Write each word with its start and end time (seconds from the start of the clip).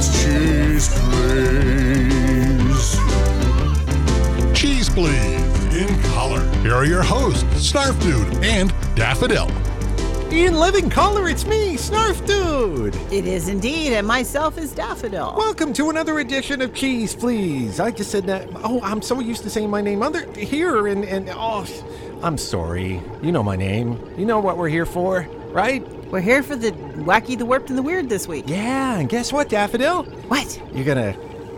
It's 0.00 0.22
cheese, 0.22 0.88
please. 1.10 2.96
Cheese 4.56 4.88
Please 4.90 5.74
in 5.74 5.88
color. 6.12 6.40
Here 6.62 6.72
are 6.72 6.84
your 6.84 7.02
hosts, 7.02 7.42
Snarf 7.72 8.00
Dude 8.00 8.44
and 8.44 8.72
Daffodil. 8.94 9.50
In 10.30 10.54
living 10.54 10.88
color, 10.88 11.28
it's 11.28 11.44
me, 11.46 11.74
Snarf 11.76 12.24
Dude. 12.28 12.94
It 13.12 13.26
is 13.26 13.48
indeed, 13.48 13.92
and 13.92 14.06
myself 14.06 14.56
is 14.56 14.72
Daffodil. 14.72 15.34
Welcome 15.36 15.72
to 15.72 15.90
another 15.90 16.20
edition 16.20 16.62
of 16.62 16.72
Cheese 16.74 17.16
Please. 17.16 17.80
I 17.80 17.90
just 17.90 18.12
said 18.12 18.24
that. 18.26 18.48
Oh, 18.54 18.80
I'm 18.84 19.02
so 19.02 19.18
used 19.18 19.42
to 19.42 19.50
saying 19.50 19.68
my 19.68 19.80
name 19.80 20.04
other 20.04 20.30
here, 20.34 20.86
and 20.86 21.04
and 21.04 21.28
oh, 21.32 21.66
I'm 22.22 22.38
sorry. 22.38 23.02
You 23.20 23.32
know 23.32 23.42
my 23.42 23.56
name. 23.56 23.98
You 24.16 24.26
know 24.26 24.38
what 24.38 24.58
we're 24.58 24.68
here 24.68 24.86
for, 24.86 25.22
right? 25.48 25.84
We're 26.10 26.22
here 26.22 26.42
for 26.42 26.56
the 26.56 26.72
wacky, 26.72 27.36
the 27.36 27.44
warped, 27.44 27.68
and 27.68 27.76
the 27.76 27.82
weird 27.82 28.08
this 28.08 28.26
week. 28.26 28.46
Yeah, 28.48 28.98
and 28.98 29.10
guess 29.10 29.30
what, 29.30 29.50
Daffodil? 29.50 30.04
What? 30.28 30.58
You're 30.72 30.86
gonna 30.86 31.14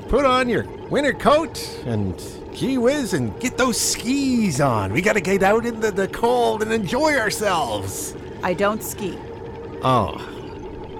put 0.08 0.24
on 0.24 0.48
your 0.48 0.64
winter 0.88 1.12
coat 1.12 1.56
and 1.86 2.20
gee 2.52 2.76
whiz 2.76 3.14
and 3.14 3.38
get 3.38 3.56
those 3.56 3.80
skis 3.80 4.60
on. 4.60 4.92
We 4.92 5.02
gotta 5.02 5.20
get 5.20 5.44
out 5.44 5.66
into 5.66 5.92
the 5.92 6.08
cold 6.08 6.62
and 6.62 6.72
enjoy 6.72 7.14
ourselves. 7.14 8.16
I 8.42 8.54
don't 8.54 8.82
ski. 8.82 9.16
Oh, 9.82 10.20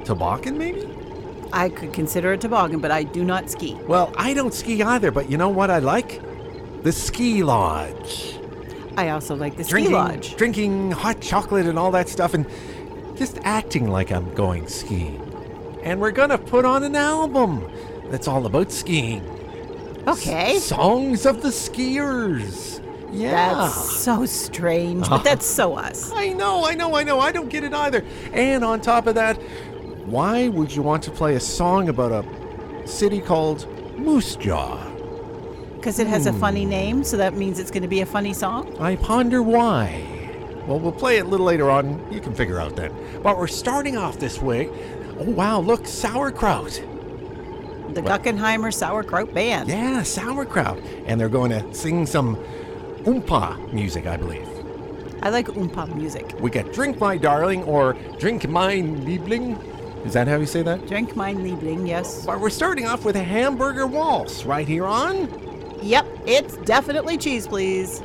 toboggan 0.05 0.57
maybe? 0.57 0.89
I 1.53 1.71
could 1.71 1.93
consider 1.93 2.33
a 2.33 2.39
toboggan, 2.39 2.79
but 2.79 2.93
I 2.93 3.03
do 3.03 3.25
not 3.25 3.51
ski. 3.51 3.75
Well, 3.89 4.15
I 4.17 4.33
don't 4.33 4.55
ski 4.55 4.81
either, 4.81 5.11
but 5.11 5.29
you 5.29 5.37
know 5.37 5.49
what 5.49 5.71
I 5.71 5.81
like? 5.81 6.23
The 6.85 6.93
ski 6.93 7.43
lodge. 7.43 8.37
I 8.97 9.09
also 9.09 9.35
like 9.35 9.57
the 9.57 9.65
ski 9.65 9.89
lodge. 9.89 10.37
drinking 10.37 10.93
hot 10.93 11.21
chocolate 11.21 11.67
and 11.67 11.79
all 11.79 11.91
that 11.91 12.09
stuff, 12.09 12.35
and 12.35 12.47
just 13.21 13.39
acting 13.43 13.91
like 13.91 14.11
I'm 14.11 14.33
going 14.35 14.67
skiing. 14.67 15.21
And 15.83 16.01
we're 16.01 16.11
gonna 16.11 16.39
put 16.39 16.65
on 16.65 16.83
an 16.85 16.97
album 16.97 17.71
that's 18.07 18.27
all 18.27 18.47
about 18.47 18.73
skiing. 18.73 19.23
Okay. 20.09 20.59
Songs 20.59 21.27
of 21.27 21.43
the 21.43 21.51
skiers. 21.51 22.83
Yeah. 23.13 23.33
That's 23.57 23.91
so 23.91 24.25
strange, 24.25 25.07
but 25.07 25.23
that's 25.23 25.45
so 25.45 25.75
us. 25.89 26.11
I 26.13 26.29
know, 26.29 26.65
I 26.65 26.75
know, 26.75 26.97
I 26.97 27.03
know. 27.03 27.21
I 27.21 27.31
don't 27.31 27.51
get 27.51 27.63
it 27.63 27.75
either. 27.75 28.03
And 28.33 28.65
on 28.65 28.81
top 28.81 29.07
of 29.07 29.17
that, 29.17 29.37
why 30.07 30.49
would 30.49 30.75
you 30.75 30.81
want 30.81 31.03
to 31.03 31.11
play 31.11 31.35
a 31.35 31.41
song 31.41 31.91
about 31.91 32.13
a 32.13 32.89
city 32.89 33.21
called 33.21 33.67
Moose 33.99 34.35
Jaw? 34.37 34.83
Because 35.75 35.99
it 35.99 36.07
has 36.07 36.25
a 36.25 36.33
funny 36.33 36.65
hmm. 36.65 36.71
name, 36.71 37.05
so 37.05 37.19
that 37.19 37.35
means 37.35 37.59
it's 37.59 37.71
going 37.71 37.83
to 37.83 37.89
be 37.89 38.01
a 38.01 38.07
funny 38.07 38.33
song. 38.33 38.75
I 38.81 38.97
ponder 38.97 39.43
why. 39.43 40.20
Well, 40.67 40.79
we'll 40.79 40.93
play 40.93 41.19
it 41.19 41.27
a 41.27 41.29
little 41.29 41.47
later 41.47 41.71
on. 41.71 42.13
You 42.13 42.21
can 42.21 42.35
figure 42.35 42.61
out 42.61 42.77
then. 42.77 42.95
But 43.23 43.39
we're 43.39 43.47
starting 43.47 43.97
off 43.97 44.19
this 44.19 44.41
way. 44.41 44.69
Oh, 45.19 45.31
wow, 45.31 45.61
look, 45.61 45.87
sauerkraut. 45.87 46.83
The 47.95 48.03
Guggenheimer 48.03 48.73
Sauerkraut 48.73 49.35
Band. 49.35 49.69
Yeah, 49.69 50.03
sauerkraut. 50.03 50.79
And 51.07 51.21
they're 51.21 51.29
going 51.29 51.51
to 51.51 51.75
sing 51.75 52.07
some 52.07 52.37
oompa 53.05 53.73
music, 53.73 54.07
I 54.07 54.17
believe. 54.17 54.49
I 55.23 55.31
like 55.31 55.47
oompa 55.49 55.93
music. 55.95 56.35
We 56.39 56.51
get 56.51 56.73
Drink 56.73 57.01
My 57.01 57.17
Darling 57.17 57.65
or 57.65 57.95
Drink 58.19 58.49
Mein 58.49 59.05
Liebling. 59.05 59.59
Is 60.07 60.15
that 60.15 60.29
how 60.29 60.37
you 60.37 60.47
say 60.47 60.63
that? 60.63 60.87
Drink 60.87 61.15
mein 61.15 61.39
Liebling, 61.39 61.87
yes. 61.87 62.25
But 62.25 62.41
we're 62.41 62.49
starting 62.49 62.87
off 62.87 63.05
with 63.05 63.17
a 63.17 63.23
hamburger 63.23 63.87
waltz 63.87 64.47
right 64.47 64.67
here 64.67 64.87
on. 64.87 65.29
Yep, 65.83 66.07
it's 66.27 66.57
definitely 66.59 67.19
cheese, 67.19 67.47
please. 67.47 68.03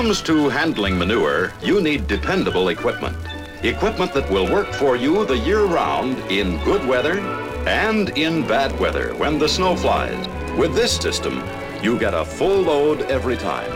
Comes 0.00 0.22
to 0.22 0.48
handling 0.48 0.98
manure, 0.98 1.52
you 1.60 1.78
need 1.78 2.06
dependable 2.06 2.70
equipment. 2.70 3.14
Equipment 3.62 4.14
that 4.14 4.30
will 4.30 4.50
work 4.50 4.72
for 4.72 4.96
you 4.96 5.26
the 5.26 5.36
year 5.36 5.64
round 5.66 6.16
in 6.32 6.56
good 6.64 6.82
weather 6.88 7.20
and 7.68 8.08
in 8.16 8.40
bad 8.48 8.72
weather 8.80 9.14
when 9.16 9.38
the 9.38 9.46
snow 9.46 9.76
flies. 9.76 10.26
With 10.56 10.74
this 10.74 10.96
system, 10.96 11.44
you 11.82 11.98
get 11.98 12.14
a 12.14 12.24
full 12.24 12.62
load 12.62 13.02
every 13.10 13.36
time. 13.36 13.70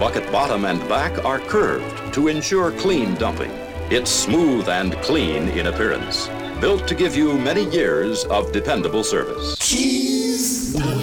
Bucket 0.00 0.32
bottom 0.32 0.64
and 0.64 0.80
back 0.88 1.26
are 1.26 1.40
curved 1.40 2.14
to 2.14 2.28
ensure 2.28 2.72
clean 2.72 3.14
dumping. 3.16 3.52
It's 3.90 4.10
smooth 4.10 4.66
and 4.70 4.94
clean 5.02 5.48
in 5.48 5.66
appearance. 5.66 6.30
Built 6.58 6.88
to 6.88 6.94
give 6.94 7.14
you 7.14 7.36
many 7.36 7.68
years 7.68 8.24
of 8.24 8.50
dependable 8.50 9.04
service. 9.04 9.58
Trink, 9.58 10.99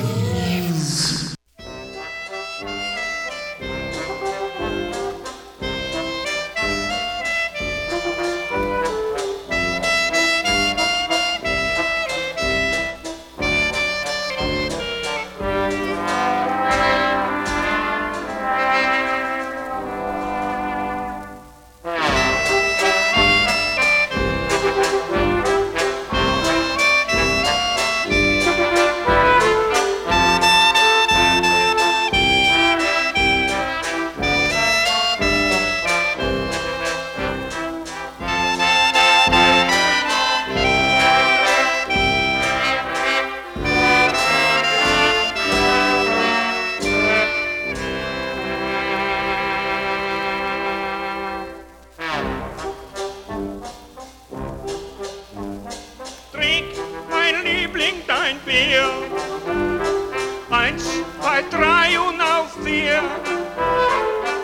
Eins, 60.49 60.85
zwei, 61.19 61.41
drei 61.51 61.99
und 61.99 62.21
auf 62.21 62.53
vier. 62.63 63.03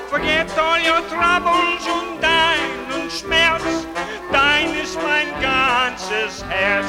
Forget 0.10 0.52
all 0.58 0.80
your 0.82 1.02
troubles 1.08 1.88
und 1.88 2.22
deinen 2.22 3.10
Schmerz. 3.10 3.64
Dein 4.32 4.76
ist 4.76 5.00
mein 5.02 5.30
ganzes 5.42 6.44
Herz. 6.50 6.88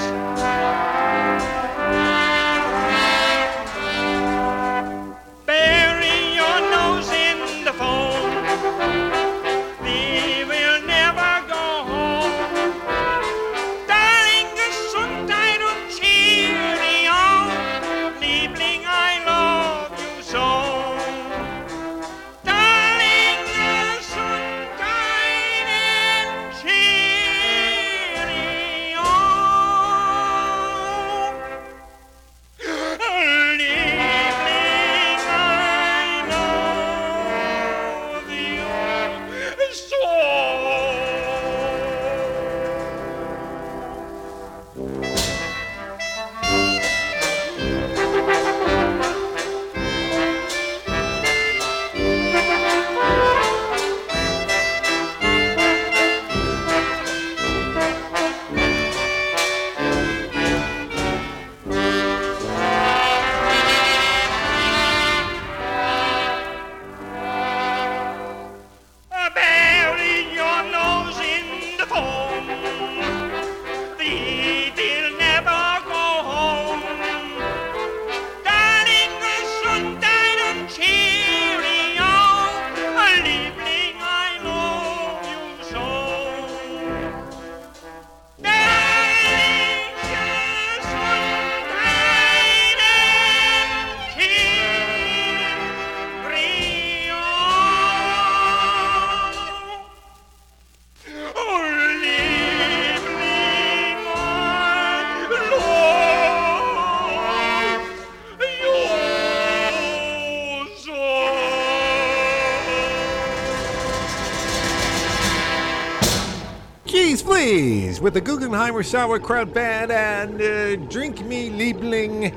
With 118.05 118.13
the 118.13 118.21
Guggenheimer 118.21 118.85
Sauerkraut 118.85 119.55
Band 119.55 119.91
and 119.91 120.35
uh, 120.35 120.77
Drink 120.91 121.25
Me 121.25 121.49
Liebling, 121.49 122.35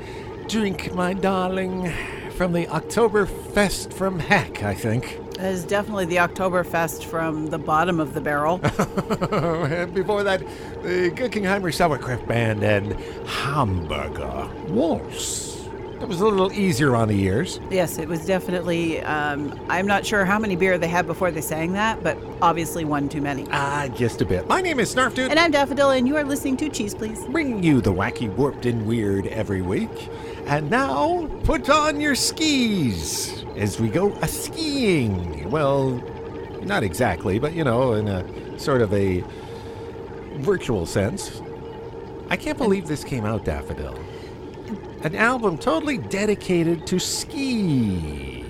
Drink 0.48 0.94
My 0.94 1.12
Darling 1.12 1.92
from 2.30 2.54
the 2.54 2.64
Oktoberfest 2.68 3.92
from 3.92 4.18
Heck, 4.18 4.62
I 4.62 4.72
think. 4.72 5.20
That 5.34 5.52
is 5.52 5.66
definitely 5.66 6.06
the 6.06 6.16
Oktoberfest 6.16 7.04
from 7.04 7.48
the 7.48 7.58
bottom 7.58 8.00
of 8.00 8.14
the 8.14 8.20
barrel. 8.22 8.62
And 8.62 9.92
Before 9.94 10.22
that, 10.22 10.40
the 10.82 11.10
Guggenheimer 11.10 11.74
Sauerkraut 11.74 12.26
Band 12.26 12.62
and 12.64 12.98
Hamburger 13.28 14.48
Waltz. 14.68 15.47
That 15.98 16.06
was 16.06 16.20
a 16.20 16.24
little 16.24 16.52
easier 16.52 16.94
on 16.94 17.08
the 17.08 17.20
ears. 17.20 17.58
yes, 17.70 17.98
it 17.98 18.08
was 18.08 18.24
definitely. 18.24 19.00
Um, 19.02 19.58
I'm 19.68 19.86
not 19.86 20.06
sure 20.06 20.24
how 20.24 20.38
many 20.38 20.54
beer 20.54 20.78
they 20.78 20.86
had 20.86 21.08
before 21.08 21.32
they 21.32 21.40
sang 21.40 21.72
that, 21.72 22.04
but 22.04 22.16
obviously 22.40 22.84
one 22.84 23.08
too 23.08 23.20
many. 23.20 23.46
Ah, 23.50 23.88
just 23.88 24.20
a 24.20 24.24
bit. 24.24 24.46
My 24.46 24.60
name 24.60 24.78
is 24.78 24.94
Snarf 24.94 25.14
Dude. 25.14 25.30
And 25.32 25.40
I'm 25.40 25.50
Daffodil, 25.50 25.90
and 25.90 26.06
you 26.06 26.16
are 26.16 26.22
listening 26.22 26.56
to 26.58 26.68
Cheese 26.68 26.94
Please. 26.94 27.24
bringing 27.26 27.64
you 27.64 27.80
the 27.80 27.92
wacky, 27.92 28.32
warped, 28.36 28.64
and 28.64 28.86
weird 28.86 29.26
every 29.26 29.60
week. 29.60 29.90
And 30.46 30.70
now, 30.70 31.28
put 31.42 31.68
on 31.68 32.00
your 32.00 32.14
skis 32.14 33.44
as 33.56 33.80
we 33.80 33.88
go 33.88 34.12
a 34.22 34.28
skiing. 34.28 35.50
Well, 35.50 35.90
not 36.62 36.84
exactly, 36.84 37.40
but 37.40 37.54
you 37.54 37.64
know, 37.64 37.94
in 37.94 38.06
a 38.06 38.56
sort 38.58 38.82
of 38.82 38.94
a 38.94 39.24
virtual 40.36 40.86
sense. 40.86 41.42
I 42.30 42.36
can't 42.36 42.56
believe 42.56 42.86
this 42.86 43.02
came 43.02 43.24
out, 43.24 43.44
Daffodil. 43.44 43.98
An 45.02 45.14
album 45.14 45.58
totally 45.58 45.98
dedicated 45.98 46.86
to 46.88 46.98
skis. 46.98 48.44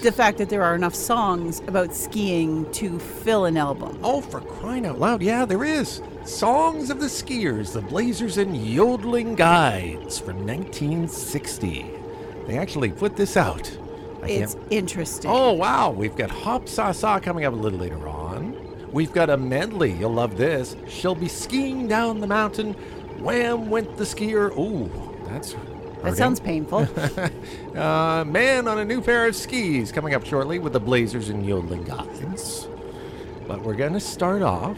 The 0.00 0.12
fact 0.12 0.38
that 0.38 0.48
there 0.48 0.62
are 0.62 0.74
enough 0.74 0.94
songs 0.94 1.60
about 1.66 1.94
skiing 1.94 2.70
to 2.72 2.98
fill 2.98 3.44
an 3.44 3.56
album. 3.56 3.98
Oh, 4.02 4.20
for 4.20 4.40
crying 4.40 4.86
out 4.86 4.98
loud, 4.98 5.22
yeah, 5.22 5.44
there 5.44 5.64
is. 5.64 6.00
Songs 6.24 6.90
of 6.90 7.00
the 7.00 7.06
Skiers, 7.06 7.72
the 7.72 7.82
Blazers, 7.82 8.38
and 8.38 8.56
Yodeling 8.56 9.34
Guides 9.34 10.18
from 10.18 10.46
1960. 10.46 11.90
They 12.46 12.56
actually 12.58 12.90
put 12.90 13.16
this 13.16 13.36
out. 13.36 13.70
I 14.22 14.28
It's 14.30 14.54
can't. 14.54 14.66
interesting. 14.70 15.30
Oh, 15.30 15.52
wow. 15.52 15.90
We've 15.90 16.16
got 16.16 16.30
Hop 16.30 16.68
Sa 16.68 16.92
Sa 16.92 17.18
coming 17.20 17.44
up 17.44 17.52
a 17.52 17.56
little 17.56 17.78
later 17.78 18.08
on. 18.08 18.54
We've 18.92 19.12
got 19.12 19.30
a 19.30 19.36
medley. 19.36 19.92
You'll 19.92 20.12
love 20.14 20.36
this. 20.36 20.76
She'll 20.88 21.14
be 21.14 21.28
skiing 21.28 21.86
down 21.88 22.20
the 22.20 22.26
mountain. 22.26 22.72
Wham 23.18 23.70
went 23.70 23.96
the 23.96 24.04
skier. 24.04 24.50
Ooh, 24.58 24.90
that's 25.32 25.56
That 26.02 26.16
sounds 26.16 26.40
painful. 26.40 26.86
Uh, 27.70 28.24
man 28.24 28.66
on 28.66 28.80
a 28.80 28.84
new 28.84 29.00
pair 29.00 29.28
of 29.28 29.36
skis 29.36 29.92
coming 29.92 30.12
up 30.12 30.26
shortly 30.26 30.58
with 30.58 30.72
the 30.72 30.80
Blazers 30.80 31.28
and 31.28 31.46
Yodeling 31.46 31.84
Guides. 31.84 32.66
But 33.46 33.62
we're 33.62 33.76
going 33.76 33.92
to 33.92 34.00
start 34.00 34.42
off 34.42 34.76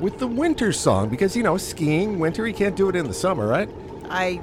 with 0.00 0.18
the 0.18 0.26
winter 0.26 0.72
song 0.72 1.10
because, 1.10 1.36
you 1.36 1.42
know, 1.42 1.58
skiing, 1.58 2.18
winter, 2.18 2.46
you 2.48 2.54
can't 2.54 2.74
do 2.74 2.88
it 2.88 2.96
in 2.96 3.06
the 3.06 3.12
summer, 3.12 3.46
right? 3.46 3.68
I, 4.08 4.40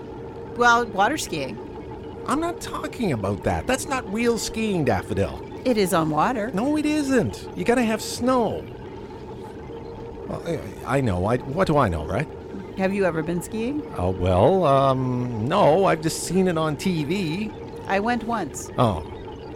well, 0.58 0.86
water 0.86 1.18
skiing. 1.18 1.58
I'm 2.28 2.40
not 2.40 2.62
talking 2.62 3.14
about 3.14 3.44
that. 3.46 3.66
That's 3.66 3.88
not 3.88 4.12
real 4.14 4.38
skiing, 4.38 4.86
Daffodil. 4.86 5.42
It 5.66 5.78
is 5.78 5.92
on 5.92 6.12
water. 6.12 6.52
No, 6.54 6.78
it 6.78 6.86
isn't. 6.86 7.50
You 7.56 7.66
got 7.66 7.76
to 7.76 7.84
have 7.84 8.02
snow. 8.02 8.64
Well, 10.28 10.44
I 10.86 10.98
I 10.98 11.02
know. 11.02 11.26
I, 11.26 11.38
what 11.38 11.66
do 11.68 11.78
I 11.78 11.90
know, 11.90 12.06
right? 12.06 12.28
Have 12.78 12.94
you 12.94 13.06
ever 13.06 13.22
been 13.22 13.42
skiing? 13.42 13.82
Oh, 13.98 14.10
well, 14.12 14.64
um, 14.66 15.48
no, 15.48 15.86
I've 15.86 16.02
just 16.02 16.24
seen 16.24 16.48
it 16.48 16.58
on 16.58 16.76
TV. 16.78 17.54
I 17.88 18.00
went 18.00 18.24
once. 18.24 18.70
Oh, 18.78 19.06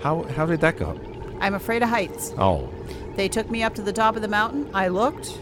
how, 0.02 0.24
how 0.24 0.46
did 0.46 0.62
that 0.62 0.78
go? 0.78 1.00
I'm 1.40 1.54
afraid 1.56 1.82
of 1.84 1.90
heights. 1.90 2.34
Oh, 2.38 2.70
They 3.16 3.28
took 3.30 3.50
me 3.50 3.64
up 3.64 3.74
to 3.76 3.82
the 3.82 3.94
top 3.94 4.16
of 4.16 4.22
the 4.22 4.28
mountain. 4.28 4.70
I 4.74 4.90
looked 4.90 5.40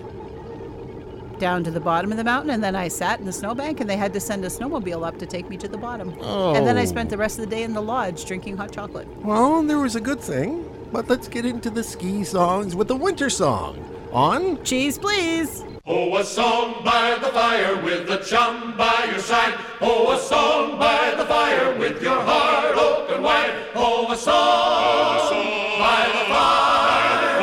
down 1.39 1.63
to 1.63 1.71
the 1.71 1.79
bottom 1.79 2.11
of 2.11 2.17
the 2.17 2.23
mountain, 2.23 2.51
and 2.51 2.63
then 2.63 2.75
I 2.75 2.87
sat 2.87 3.19
in 3.19 3.25
the 3.25 3.33
snowbank, 3.33 3.81
and 3.81 3.89
they 3.89 3.97
had 3.97 4.13
to 4.13 4.19
send 4.19 4.45
a 4.45 4.47
snowmobile 4.49 5.05
up 5.05 5.17
to 5.19 5.25
take 5.25 5.49
me 5.49 5.57
to 5.57 5.67
the 5.67 5.77
bottom. 5.77 6.13
oh. 6.21 6.53
And 6.55 6.65
then 6.65 6.77
I 6.77 6.85
spent 6.85 7.09
the 7.09 7.17
rest 7.17 7.39
of 7.39 7.45
the 7.49 7.55
day 7.55 7.63
in 7.63 7.73
the 7.73 7.81
lodge 7.81 8.23
drinking 8.25 8.57
hot 8.57 8.71
chocolate. 8.71 9.07
well, 9.23 9.61
there 9.63 9.79
was 9.79 9.95
a 9.95 10.01
good 10.01 10.19
thing. 10.21 10.69
But 10.91 11.09
let's 11.09 11.27
get 11.27 11.43
into 11.43 11.71
the 11.71 11.83
ski 11.83 12.23
songs 12.23 12.75
with 12.75 12.87
the 12.87 12.95
winter 12.95 13.29
song. 13.31 13.83
On 14.13 14.63
Cheese, 14.63 14.99
please. 14.99 15.63
Oh, 15.85 16.15
a 16.15 16.23
song 16.23 16.81
by 16.81 17.17
the 17.21 17.27
fire 17.27 17.75
with 17.83 18.09
a 18.09 18.23
chum 18.23 18.77
by 18.77 19.09
your 19.11 19.19
side. 19.19 19.53
Oh, 19.81 20.13
a 20.13 20.17
song 20.17 20.79
by 20.79 21.13
the 21.17 21.25
fire 21.25 21.77
with 21.77 22.01
your 22.01 22.21
heart 22.21 22.77
open 22.77 23.21
wide. 23.21 23.53
Oh, 23.75 24.09
a 24.09 24.15
song 24.15 25.33
by 25.77 26.05
the 26.07 26.25
fire 26.31 27.35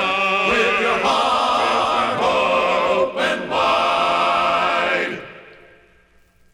with 0.49 0.80
your 0.80 0.99
heart 1.00 2.23
open 3.02 3.50
wide. 3.50 5.23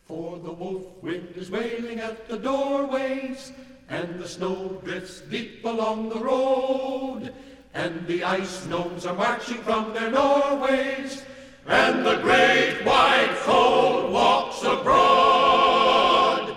For 0.06 0.38
the 0.38 0.52
wolf 0.52 1.00
wind 1.02 1.34
is 1.36 1.52
wailing 1.52 2.00
at 2.00 2.28
the 2.28 2.38
doorways, 2.38 3.52
and 3.88 4.18
the 4.18 4.26
snow 4.26 4.80
drifts 4.84 5.20
deep 5.20 5.64
along 5.64 6.08
the 6.08 6.18
road, 6.18 7.32
and 7.74 8.04
the 8.08 8.24
ice 8.24 8.66
gnomes 8.66 9.06
are 9.06 9.14
marching 9.14 9.58
from 9.58 9.94
their 9.94 10.10
Norways, 10.10 11.22
and 11.68 12.06
the 12.06 12.16
great 12.16 12.84
white 12.84 13.34
cold 13.42 14.12
walks 14.12 14.62
abroad. 14.62 16.56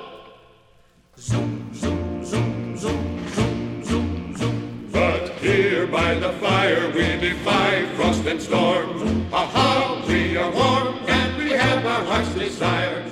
Zoom, 1.18 1.74
zoom, 1.74 2.26
zoom, 2.26 2.78
zoom, 2.78 3.34
zoom, 3.34 3.84
zoom, 3.86 4.38
zoom. 4.38 4.90
But 4.92 5.30
here 5.40 5.88
by 5.88 6.14
the 6.16 6.32
fire 6.34 6.90
we 6.90 7.18
defy 7.18 7.86
frost 7.96 8.26
and 8.26 8.42
storm. 8.42 9.28
Aha, 9.34 10.06
we 10.08 10.38
are 10.38 10.52
warm 10.52 10.98
and 11.08 11.38
we 11.38 11.52
have 11.52 11.86
our 11.86 12.04
heart's 12.06 12.34
desire. 12.36 13.09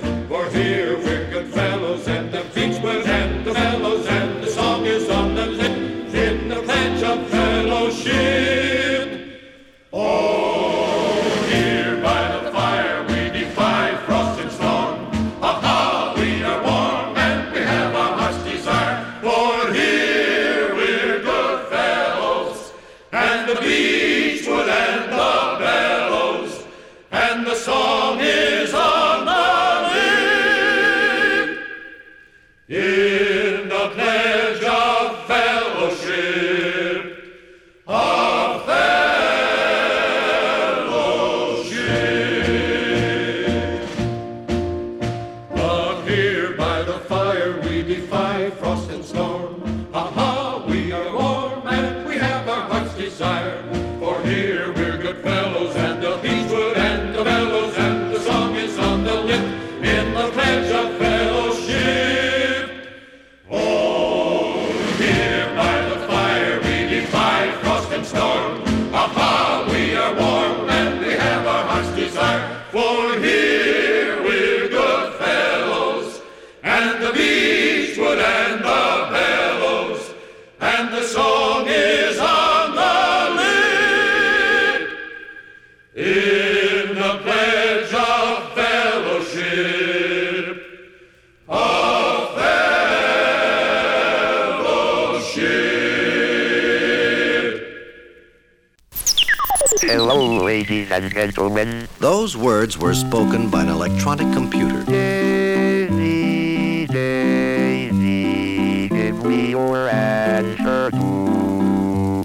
And 100.98 101.12
gentlemen. 101.12 101.86
Those 102.00 102.36
words 102.36 102.76
were 102.76 102.92
spoken 102.92 103.48
by 103.50 103.62
an 103.62 103.68
electronic 103.68 104.32
computer. 104.34 104.82
Daisy, 104.82 106.86
Daisy, 106.86 108.88
give 108.88 109.24
me 109.24 109.50
your 109.50 109.88
answer 109.88 110.90
too. 110.90 112.24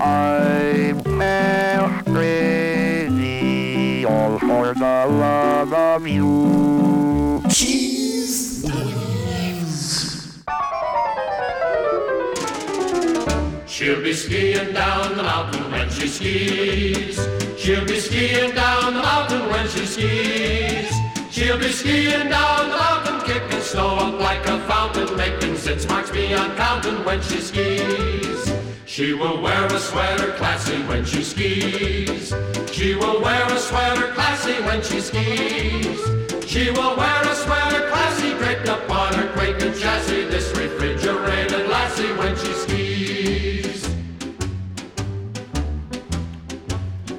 I'm 0.00 1.02
crazy, 2.04 4.06
all 4.06 4.38
for 4.38 4.72
the 4.72 4.80
love 4.80 5.74
of 5.74 6.08
you. 6.08 7.42
Wheels. 8.24 8.64
She'll 13.66 14.02
be 14.02 14.14
skiing 14.14 14.72
down 14.72 15.14
the 15.16 15.22
mountain 15.22 15.70
when 15.70 15.90
she 15.90 16.08
skis. 16.08 17.47
She'll 17.58 17.84
be 17.84 17.98
skiing 17.98 18.54
down 18.54 18.94
the 18.94 19.02
mountain 19.02 19.48
when 19.50 19.68
she 19.68 19.84
skis. 19.84 20.92
She'll 21.28 21.58
be 21.58 21.70
skiing 21.70 22.28
down 22.28 22.70
the 22.70 22.76
mountain, 22.76 23.20
kicking 23.26 23.60
snow 23.60 23.96
up 23.96 24.20
like 24.20 24.46
a 24.46 24.60
fountain, 24.60 25.16
making 25.16 25.56
six 25.56 25.86
marks 25.88 26.10
beyond 26.10 26.56
counting 26.56 27.04
when 27.04 27.20
she 27.20 27.40
skis. 27.40 28.54
She 28.86 29.12
will 29.12 29.42
wear 29.42 29.66
a 29.66 29.78
sweater 29.80 30.32
classy 30.34 30.80
when 30.84 31.04
she 31.04 31.24
skis. 31.24 32.32
She 32.70 32.94
will 32.94 33.20
wear 33.20 33.44
a 33.46 33.58
sweater 33.58 34.12
classy 34.12 34.54
when 34.62 34.80
she 34.80 35.00
skis. 35.00 35.98
She 36.48 36.70
will 36.70 36.96
wear 36.96 37.22
a 37.22 37.34
sweater 37.34 37.88
classy 37.90 38.34
draped 38.38 38.68
up 38.68 38.88
on 38.88 39.12
her 39.14 39.32
quaking 39.32 39.74
chassis, 39.74 40.24
this 40.26 40.56
refrigerated 40.56 41.68
lassie 41.68 42.12
when 42.14 42.36
she 42.36 42.52
skis. 42.52 42.77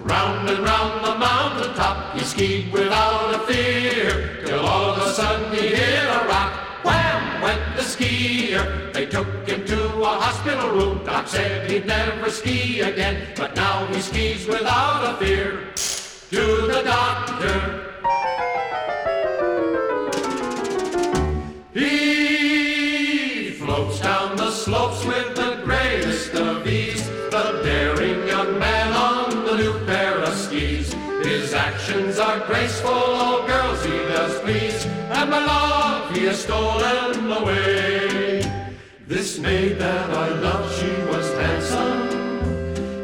Round 0.10 0.50
and 0.50 0.60
round 0.64 1.06
the 1.06 1.16
mountain 1.20 1.72
top, 1.76 2.18
he 2.18 2.26
skied 2.26 2.74
without 2.74 3.36
a 3.36 3.40
fear, 3.46 4.44
till 4.44 4.66
all 4.66 4.96
of 4.96 4.98
a 5.06 5.14
sudden 5.14 5.54
he 5.54 5.68
hit 5.68 6.04
a 6.04 6.26
rock. 6.28 6.52
Wham! 6.84 7.42
Went 7.44 7.62
the 7.76 7.84
skier. 7.84 8.92
They 8.92 9.06
took 9.06 9.28
him 9.48 9.64
to 9.66 10.02
a 10.02 10.08
hospital 10.08 10.72
room. 10.72 11.06
Doc 11.06 11.28
said 11.28 11.70
he'd 11.70 11.86
never 11.86 12.32
ski 12.32 12.82
again, 12.82 13.28
but 13.36 13.56
now 13.56 13.86
he 13.86 14.02
skis 14.02 14.48
without 14.48 15.14
a 15.14 15.18
fear. 15.24 15.74
To 16.32 16.44
the 16.74 16.82
doctor. 16.84 17.86
He 21.76 22.09
are 31.92 32.40
graceful, 32.46 32.92
all 32.92 33.48
girls 33.48 33.84
he 33.84 33.92
does 33.92 34.40
please. 34.42 34.86
And 34.86 35.30
my 35.32 35.44
love 35.44 36.16
he 36.16 36.26
has 36.26 36.44
stolen 36.44 37.32
away. 37.32 38.44
This 39.08 39.40
maid 39.40 39.80
that 39.80 40.10
I 40.12 40.30
loved, 40.30 40.76
she 40.80 40.92
was 41.10 41.28
handsome, 41.34 42.10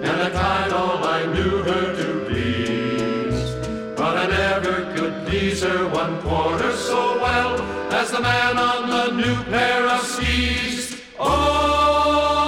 and 0.04 0.22
I 0.22 0.30
tried 0.30 0.72
all 0.72 1.04
I 1.04 1.26
knew 1.34 1.64
her 1.64 1.96
to 2.00 2.26
please. 2.28 3.56
But 3.98 4.18
I 4.18 4.28
never 4.28 4.94
could 4.96 5.26
please 5.26 5.64
her 5.64 5.88
one 5.90 6.22
quarter 6.22 6.72
so 6.74 7.20
well 7.20 7.60
as 7.92 8.12
the 8.12 8.22
man 8.22 8.58
on 8.60 8.90
the 8.90 9.12
new 9.22 9.44
pair 9.46 9.88
of 9.88 10.02
skis. 10.02 11.02
Oh, 11.18 12.46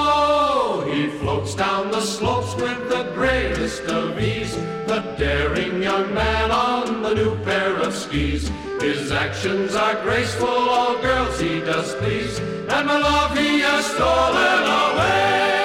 he 0.88 1.08
floats 1.20 1.56
down 1.56 1.90
the 1.90 2.02
slopes 2.02 2.54
with 2.56 2.90
the 2.90 3.12
greatest 3.16 3.84
of 3.86 4.20
ease. 4.20 4.56
The 5.18 5.26
daring 5.26 5.82
young 5.82 6.14
man 6.14 6.52
on 6.52 7.02
the 7.02 7.16
new 7.16 7.44
pair 7.44 7.76
of 7.78 7.96
skis. 7.96 8.52
His 8.80 9.12
actions 9.12 9.74
are 9.74 10.00
graceful, 10.04 10.48
all 10.48 11.02
girls 11.02 11.40
he 11.40 11.60
does 11.60 11.96
please, 11.96 12.38
and 12.38 12.86
my 12.86 13.00
love 13.00 13.36
he 13.36 13.60
has 13.62 13.84
stolen 13.88 14.64
away. 14.94 15.56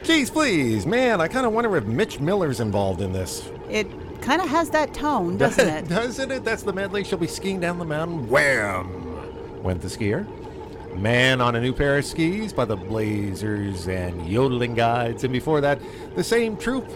Jeez, 0.00 0.32
please, 0.32 0.86
man, 0.86 1.20
I 1.20 1.28
kind 1.28 1.44
of 1.44 1.52
wonder 1.52 1.76
if 1.76 1.84
Mitch 1.84 2.18
Miller's 2.18 2.60
involved 2.60 3.02
in 3.02 3.12
this. 3.12 3.46
It 3.68 3.88
kind 4.22 4.40
of 4.40 4.48
has 4.48 4.70
that 4.70 4.94
tone, 4.94 5.36
doesn't 5.36 5.68
it? 5.68 5.88
Doesn't 5.90 6.30
it? 6.30 6.42
That's 6.42 6.62
the 6.62 6.72
medley. 6.72 7.04
She'll 7.04 7.18
be 7.18 7.26
skiing 7.26 7.60
down 7.60 7.78
the 7.78 7.84
mountain. 7.84 8.26
Wham! 8.26 9.62
Went 9.62 9.82
the 9.82 9.88
skier. 9.88 10.26
Man 10.96 11.42
on 11.42 11.56
a 11.56 11.60
new 11.60 11.74
pair 11.74 11.98
of 11.98 12.06
skis 12.06 12.54
by 12.54 12.64
the 12.64 12.76
Blazers 12.76 13.86
and 13.86 14.26
Yodeling 14.26 14.74
Guides. 14.74 15.24
And 15.24 15.32
before 15.32 15.60
that, 15.60 15.78
the 16.14 16.24
same 16.24 16.56
troupe 16.56 16.90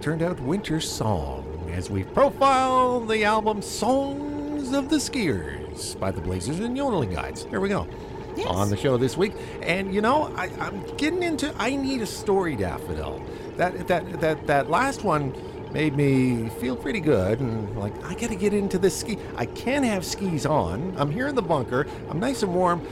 turned 0.00 0.22
out 0.22 0.38
Winter 0.40 0.80
Song 0.80 1.70
as 1.72 1.90
we 1.90 2.04
profile 2.04 3.00
the 3.00 3.24
album 3.24 3.62
Songs 3.62 4.72
of 4.72 4.88
the 4.88 4.96
Skiers 4.96 5.98
by 5.98 6.10
the 6.10 6.20
Blazers 6.20 6.60
and 6.60 6.76
Yodeling 6.76 7.10
Guides. 7.10 7.44
There 7.46 7.60
we 7.60 7.68
go. 7.68 7.86
Yes. 8.36 8.46
On 8.48 8.68
the 8.68 8.76
show 8.76 8.96
this 8.96 9.16
week. 9.16 9.32
And 9.62 9.94
you 9.94 10.00
know, 10.00 10.32
I, 10.36 10.50
I'm 10.60 10.84
getting 10.96 11.22
into 11.22 11.54
I 11.58 11.74
need 11.76 12.02
a 12.02 12.06
story 12.06 12.56
daffodil. 12.56 13.22
That 13.56 13.88
that 13.88 14.20
that 14.20 14.46
that 14.46 14.70
last 14.70 15.04
one 15.04 15.34
made 15.72 15.96
me 15.96 16.48
feel 16.60 16.76
pretty 16.76 17.00
good 17.00 17.40
and 17.40 17.76
like 17.76 17.94
I 18.04 18.14
gotta 18.14 18.36
get 18.36 18.52
into 18.52 18.78
this 18.78 18.98
ski. 18.98 19.18
I 19.36 19.46
can 19.46 19.82
have 19.82 20.04
skis 20.04 20.46
on. 20.46 20.94
I'm 20.98 21.10
here 21.10 21.26
in 21.28 21.34
the 21.34 21.42
bunker. 21.42 21.86
I'm 22.10 22.20
nice 22.20 22.42
and 22.42 22.54
warm. 22.54 22.86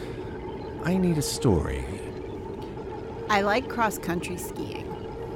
I 0.85 0.97
need 0.97 1.19
a 1.19 1.23
story. 1.23 1.85
I 3.29 3.43
like 3.43 3.69
cross 3.69 3.99
country 3.99 4.37
skiing 4.37 4.84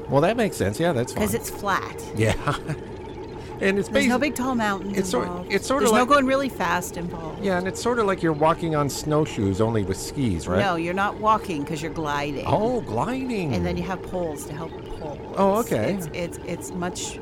Well, 0.09 0.21
that 0.23 0.37
makes 0.37 0.57
sense. 0.57 0.79
Yeah, 0.81 0.93
that's 0.93 1.13
fine. 1.13 1.21
because 1.23 1.35
it's 1.35 1.51
flat. 1.51 2.03
yeah, 2.17 2.33
and 3.61 3.79
it's 3.79 3.89
There's 3.89 4.07
no 4.07 4.19
big 4.19 4.35
tall 4.35 4.55
mountains 4.55 4.97
it's 4.97 5.11
sort- 5.11 5.27
involved. 5.27 5.53
it's 5.53 5.67
sort 5.67 5.83
of 5.83 5.89
There's 5.91 5.93
no 5.93 6.01
like- 6.01 6.09
going 6.09 6.27
really 6.27 6.49
fast 6.49 6.97
involved. 6.97 7.45
Yeah, 7.45 7.59
and 7.59 7.69
it's 7.69 7.83
sort 7.83 7.99
of 7.99 8.07
like 8.07 8.23
you're 8.23 8.33
walking 8.33 8.75
on 8.77 8.89
snowshoes, 8.89 9.61
only 9.61 9.83
with 9.85 9.99
skis, 9.99 10.49
right? 10.49 10.61
No, 10.61 10.77
you're 10.77 10.95
not 10.95 11.17
walking 11.19 11.63
because 11.63 11.83
you're 11.83 11.93
gliding. 11.93 12.45
Oh, 12.47 12.81
gliding. 12.83 13.55
And 13.55 13.67
then 13.67 13.77
you 13.77 13.83
have 13.85 14.03
poles 14.03 14.47
to 14.47 14.53
help 14.55 14.71
pull. 14.99 15.19
Oh, 15.37 15.61
It's- 15.61 15.73
okay. 15.73 15.95
It's, 15.95 16.07
it's 16.15 16.39
it's 16.47 16.71
much. 16.73 17.19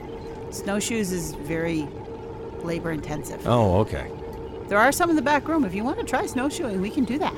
Snowshoes 0.51 1.11
is 1.13 1.33
very 1.33 1.89
labor 2.63 2.93
intensive. 2.93 3.47
Oh, 3.47 3.79
okay. 3.81 4.11
There 4.69 4.79
are 4.79 4.91
some 4.93 5.11
in 5.11 5.17
the 5.17 5.23
back 5.23 5.49
room. 5.49 5.65
If 5.65 5.75
you 5.75 5.85
want 5.85 5.99
to 5.99 6.05
try 6.05 6.25
snowshoeing, 6.27 6.81
we 6.81 6.91
can 6.91 7.05
do 7.05 7.19
that. 7.19 7.35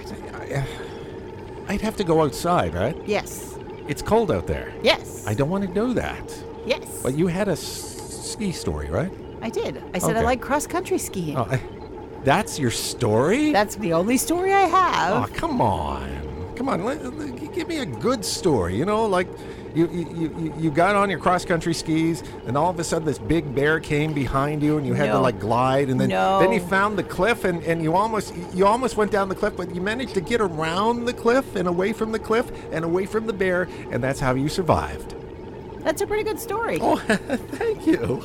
I'd 1.69 1.81
have 1.83 1.97
to 1.97 2.05
go 2.05 2.23
outside, 2.23 2.75
right? 2.75 2.97
Yes. 3.07 3.58
It's 3.89 4.03
cold 4.03 4.31
out 4.31 4.47
there. 4.47 4.73
Yes. 4.83 5.27
I 5.27 5.35
don't 5.35 5.49
want 5.51 5.65
to 5.67 5.73
know 5.73 5.93
that. 5.95 6.45
Yes. 6.67 7.01
But 7.03 7.17
you 7.17 7.27
had 7.27 7.49
a 7.49 7.53
s- 7.53 8.31
ski 8.33 8.53
story, 8.53 8.91
right? 8.91 9.11
I 9.41 9.49
did. 9.51 9.83
I 9.95 9.99
said 9.99 10.11
I 10.17 10.19
Okay. 10.19 10.25
like 10.27 10.41
cross 10.43 10.67
country 10.67 10.99
skiing. 10.99 11.37
Oh, 11.37 11.47
I, 11.51 11.61
that's 12.25 12.59
your 12.59 12.71
story? 12.71 13.53
That's 13.53 13.77
the 13.77 13.95
only 13.95 14.17
story 14.19 14.53
I 14.53 14.67
have. 14.67 15.31
Oh, 15.31 15.33
come 15.35 15.61
on. 15.63 16.53
Come 16.57 16.69
on. 16.69 16.85
Let, 16.85 17.03
let- 17.17 17.55
give 17.55 17.69
me 17.69 17.79
a 17.79 17.87
good 17.87 18.25
story. 18.25 18.77
You 18.77 18.85
know, 18.85 19.07
like 19.07 19.29
you, 19.87 20.33
you, 20.39 20.55
you, 20.59 20.71
got 20.71 20.97
on 20.97 21.11
your 21.11 21.19
cross 21.19 21.45
country 21.45 21.75
skis, 21.75 22.23
and 22.47 22.57
all 22.57 22.71
of 22.71 22.79
a 22.79 22.85
sudden 22.85 23.07
this 23.07 23.19
big 23.19 23.55
bear 23.55 23.79
came 23.79 24.13
behind 24.13 24.63
you, 24.63 24.79
and 24.79 24.87
you 24.87 24.95
had 24.95 25.13
to 25.13 25.19
like 25.19 25.39
glide, 25.39 25.89
and 25.89 26.01
then 26.01 26.09
No. 26.09 26.41
then 26.41 26.53
you 26.53 26.61
found 26.61 26.99
the 26.99 27.03
cliff, 27.03 27.45
and, 27.45 27.63
and 27.65 27.83
you 27.83 27.95
almost 27.95 28.35
you 28.55 28.67
almost 28.67 28.97
went 28.97 29.11
down 29.11 29.29
the 29.29 29.35
cliff, 29.35 29.57
but 29.57 29.75
you 29.75 29.81
managed 29.81 30.15
to 30.15 30.21
get 30.21 30.41
around 30.41 31.05
the 31.05 31.13
cliff 31.13 31.55
and 31.57 31.69
away 31.69 31.93
from 31.93 32.13
the 32.13 32.19
cliff 32.19 32.51
and 32.73 32.85
away 32.85 33.07
from 33.07 33.27
the 33.27 33.33
bear, 33.33 33.69
and 33.91 34.03
that's 34.03 34.21
how 34.21 34.35
you 34.35 34.49
survived. 34.49 35.15
That's 35.85 36.03
a 36.03 36.07
pretty 36.07 36.25
good 36.25 36.39
story. 36.39 36.79
Oh, 36.81 36.97
thank 37.07 37.87
you. 37.87 38.23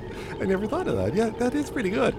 I 0.40 0.44
never 0.44 0.66
thought 0.66 0.88
of 0.88 0.96
that. 0.96 1.14
Yeah, 1.14 1.30
that 1.30 1.54
is 1.54 1.70
pretty 1.70 1.90
good. 1.90 2.14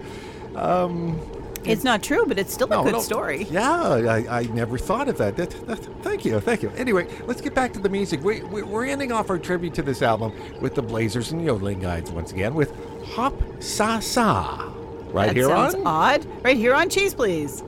Um, 0.56 1.20
It's 1.66 1.84
not 1.84 2.04
true, 2.04 2.26
but 2.26 2.38
it's 2.38 2.54
still 2.54 2.72
a 2.72 2.84
good 2.84 2.94
no. 2.94 3.00
story. 3.00 3.48
Yeah, 3.50 3.72
I, 3.72 4.40
I 4.40 4.44
never 4.48 4.78
thought 4.78 5.08
of 5.08 5.18
that. 5.18 5.38
That, 5.38 5.50
that. 5.68 5.80
Thank 6.04 6.26
you, 6.26 6.40
thank 6.40 6.62
you. 6.62 6.70
Anyway, 6.76 7.08
let's 7.26 7.42
get 7.42 7.54
back 7.56 7.74
to 7.74 7.80
the 7.80 7.90
music. 7.90 8.24
We, 8.24 8.44
we, 8.44 8.64
we're 8.64 8.86
ending 8.86 9.12
off 9.12 9.30
our 9.30 9.40
tribute 9.40 9.74
to 9.76 9.82
this 9.82 10.02
album 10.02 10.34
with 10.60 10.76
the 10.76 10.82
Blazers 10.82 11.32
and 11.32 11.44
Yodeling 11.44 11.80
Guides 11.80 12.12
once 12.12 12.32
again 12.32 12.54
with 12.54 12.74
Hop 13.14 13.34
Sa 13.62 14.00
Sa. 14.00 14.72
Right 15.12 15.28
that 15.28 15.36
here 15.36 15.48
sounds 15.48 15.76
on. 15.76 15.82
odd. 15.86 16.26
Right 16.44 16.58
here 16.58 16.74
on 16.74 16.90
Cheese 16.90 17.14
Please. 17.14 17.62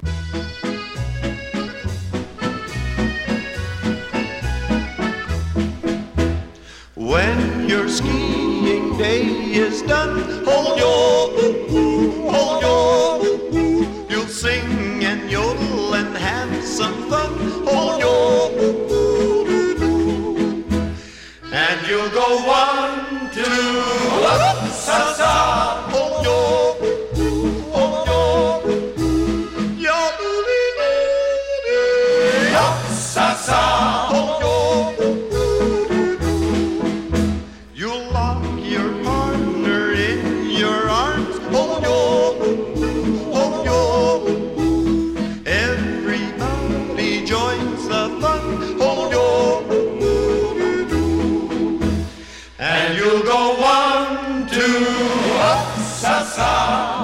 When 6.96 7.70
your 7.70 7.88
skiing 7.88 8.98
day 8.98 9.26
is 9.26 9.84
done, 9.84 10.44
hold 10.44 10.80
your 10.80 11.35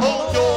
hold 0.02 0.34
your 0.34 0.51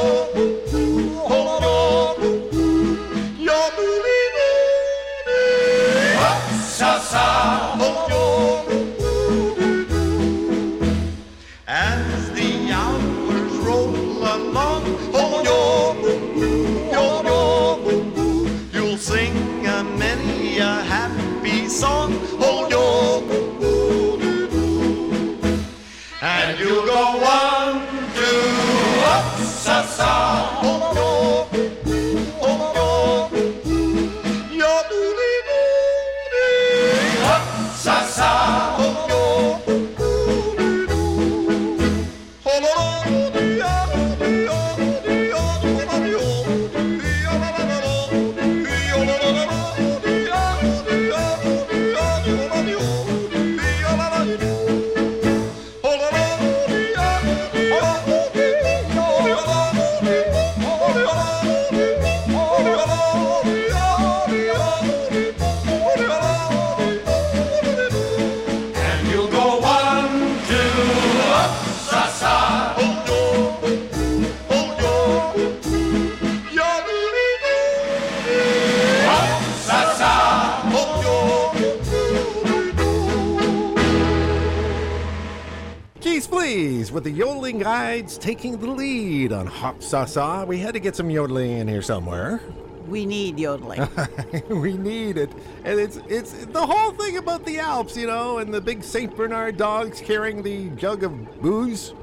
guides 87.95 88.17
taking 88.17 88.57
the 88.57 88.67
lead 88.67 89.31
on 89.31 89.47
Hop 89.47 89.81
Sa 89.81 90.03
Sa. 90.03 90.43
We 90.43 90.59
had 90.59 90.73
to 90.73 90.81
get 90.81 90.97
some 90.97 91.09
yodeling 91.09 91.59
in 91.59 91.67
here 91.67 91.81
somewhere. 91.81 92.41
We 92.89 93.05
need 93.05 93.39
yodeling. 93.39 93.87
we 94.49 94.73
need 94.73 95.17
it. 95.17 95.31
And 95.63 95.79
it's 95.79 95.97
it's 96.09 96.45
the 96.47 96.65
whole 96.65 96.91
thing 96.91 97.15
about 97.15 97.45
the 97.45 97.59
Alps, 97.59 97.95
you 97.95 98.05
know, 98.07 98.39
and 98.39 98.53
the 98.53 98.59
big 98.59 98.83
St. 98.83 99.15
Bernard 99.15 99.55
dogs 99.55 100.01
carrying 100.01 100.43
the 100.43 100.69
jug 100.71 101.05
of 101.05 101.41
booze 101.41 101.93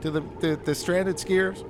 to 0.00 0.10
the, 0.10 0.22
the, 0.40 0.58
the 0.64 0.74
stranded 0.74 1.16
skiers. 1.16 1.64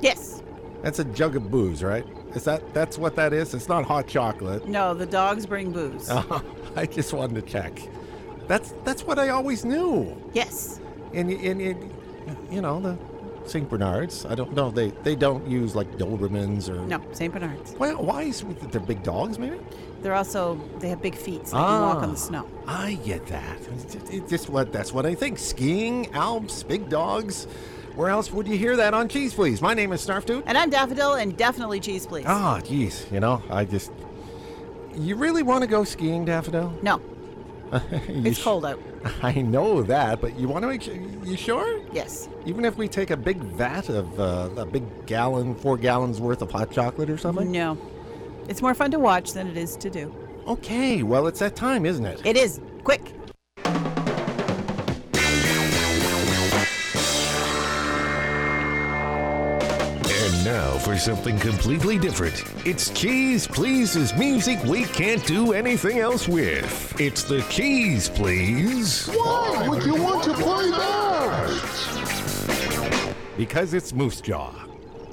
yes. 0.00 0.42
That's 0.82 1.00
a 1.00 1.04
jug 1.04 1.36
of 1.36 1.50
booze, 1.50 1.82
right? 1.82 2.06
Is 2.34 2.44
that 2.44 2.72
that's 2.72 2.96
what 2.96 3.16
that 3.16 3.34
is? 3.34 3.52
It's 3.52 3.68
not 3.68 3.84
hot 3.84 4.06
chocolate. 4.06 4.66
No, 4.66 4.94
the 4.94 5.06
dogs 5.06 5.44
bring 5.44 5.72
booze. 5.72 6.08
Oh, 6.10 6.42
I 6.76 6.86
just 6.86 7.12
wanted 7.12 7.34
to 7.34 7.52
check. 7.52 7.82
That's 8.46 8.72
that's 8.84 9.02
what 9.02 9.18
I 9.18 9.28
always 9.28 9.64
knew. 9.66 10.16
Yes. 10.32 10.80
And 11.12 11.30
and, 11.30 11.60
and 11.60 11.97
you 12.50 12.60
know 12.60 12.80
the 12.80 12.96
St. 13.46 13.68
Bernards. 13.68 14.26
I 14.26 14.34
don't 14.34 14.52
know. 14.54 14.70
They 14.70 14.90
they 15.02 15.14
don't 15.16 15.46
use 15.46 15.74
like 15.74 15.90
Dobermans 15.98 16.68
or 16.68 16.80
No, 16.86 17.00
St. 17.12 17.32
Bernards. 17.32 17.74
Why 17.78 17.94
why 17.94 18.22
is 18.24 18.44
they're 18.70 18.80
big 18.80 19.02
dogs 19.02 19.38
maybe? 19.38 19.58
They're 20.02 20.14
also 20.14 20.60
they 20.78 20.88
have 20.90 21.00
big 21.02 21.16
feet, 21.16 21.48
so 21.48 21.56
they 21.56 21.62
can 21.62 21.80
walk 21.82 21.98
on 21.98 22.04
Ah. 22.10 22.12
the 22.12 22.16
snow. 22.16 22.46
I 22.66 22.94
get 23.04 23.26
that. 23.28 23.58
It's 24.12 24.30
just, 24.30 24.48
what 24.48 24.72
that's 24.72 24.92
what 24.92 25.06
I 25.06 25.14
think. 25.14 25.38
Skiing, 25.38 26.12
Alps, 26.12 26.62
big 26.62 26.88
dogs. 26.88 27.46
Where 27.96 28.10
else 28.10 28.30
would 28.30 28.46
you 28.46 28.56
hear 28.56 28.76
that 28.76 28.94
on 28.94 29.08
Cheese 29.08 29.34
Please? 29.34 29.60
My 29.60 29.74
name 29.74 29.92
is 29.92 30.06
Snarf 30.06 30.24
Dude. 30.24 30.44
And 30.46 30.56
I'm 30.56 30.70
Daffodil, 30.70 31.14
and 31.14 31.36
definitely 31.36 31.80
cheese, 31.80 32.06
please. 32.06 32.26
Ah, 32.28 32.60
jeez. 32.62 33.10
You 33.10 33.18
know, 33.18 33.42
I 33.50 33.64
just. 33.64 33.90
You 34.94 35.16
really 35.16 35.42
want 35.42 35.62
to 35.62 35.66
go 35.68 35.82
skiing, 35.84 36.24
Daffodil? 36.24 36.72
No, 36.82 37.00
it's 38.08 38.38
sh- 38.38 38.44
cold 38.44 38.64
out. 38.64 38.80
I 39.22 39.32
know 39.42 39.82
that, 39.82 40.20
but 40.20 40.38
you 40.38 40.48
want 40.48 40.62
to 40.62 40.68
make 40.68 40.82
sure. 40.82 40.94
You 40.94 41.36
sure? 41.36 41.80
Yes. 41.92 42.28
Even 42.46 42.64
if 42.64 42.76
we 42.76 42.88
take 42.88 43.10
a 43.10 43.16
big 43.16 43.38
vat 43.38 43.88
of 43.88 44.18
uh, 44.18 44.50
a 44.56 44.66
big 44.66 45.06
gallon, 45.06 45.54
four 45.54 45.76
gallons 45.76 46.20
worth 46.20 46.42
of 46.42 46.50
hot 46.50 46.70
chocolate 46.70 47.10
or 47.10 47.18
something? 47.18 47.50
No. 47.52 47.76
It's 48.48 48.62
more 48.62 48.74
fun 48.74 48.90
to 48.92 48.98
watch 48.98 49.32
than 49.32 49.46
it 49.48 49.56
is 49.56 49.76
to 49.76 49.90
do. 49.90 50.14
Okay, 50.46 51.02
well, 51.02 51.26
it's 51.26 51.40
that 51.40 51.54
time, 51.56 51.84
isn't 51.84 52.06
it? 52.06 52.24
It 52.24 52.36
is. 52.36 52.60
Quick. 52.84 53.12
For 60.88 60.96
something 60.96 61.38
completely 61.38 61.98
different. 61.98 62.42
It's 62.64 62.88
Cheese 62.88 63.46
Please's 63.46 64.14
music 64.14 64.58
we 64.64 64.84
can't 64.86 65.22
do 65.26 65.52
anything 65.52 65.98
else 65.98 66.26
with. 66.26 66.98
It's 66.98 67.24
the 67.24 67.42
Cheese 67.50 68.08
Please. 68.08 69.06
Why 69.08 69.68
would 69.68 69.84
you 69.84 70.02
want 70.02 70.24
to 70.24 70.32
play 70.32 70.70
that? 70.70 71.62
Because 73.36 73.74
it's 73.74 73.92
Moose 73.92 74.22
Jaw. 74.22 74.50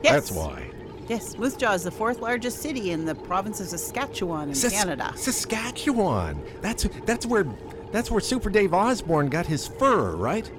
Yes. 0.02 0.14
That's 0.14 0.32
why. 0.32 0.72
Yes, 1.10 1.38
Moose 1.38 1.58
Jaw 1.58 1.74
is 1.74 1.84
the 1.84 1.92
fourth 1.92 2.22
largest 2.22 2.60
city 2.62 2.92
in 2.92 3.04
the 3.04 3.14
province 3.16 3.60
of 3.60 3.68
Saskatchewan 3.68 4.48
in 4.48 4.56
Sas- 4.56 4.72
Canada. 4.72 5.12
Saskatchewan. 5.18 6.42
That's 6.62 6.88
that's 7.06 7.26
where 7.26 7.46
that's 7.92 8.10
where 8.10 8.22
Super 8.22 8.50
Dave 8.50 8.74
Osborne 8.74 9.28
got 9.28 9.46
his 9.46 9.68
fur, 9.68 10.16
right? 10.16 10.50